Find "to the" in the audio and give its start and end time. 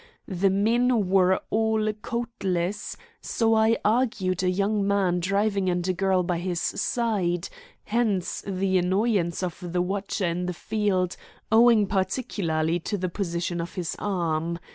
12.79-13.09